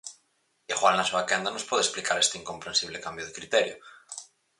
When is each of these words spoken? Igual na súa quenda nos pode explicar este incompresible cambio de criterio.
Igual 0.73 0.93
na 0.97 1.07
súa 1.09 1.27
quenda 1.29 1.53
nos 1.53 1.67
pode 1.69 1.81
explicar 1.85 2.17
este 2.19 2.39
incompresible 2.41 3.03
cambio 3.05 3.25
de 3.25 3.35
criterio. 3.37 3.75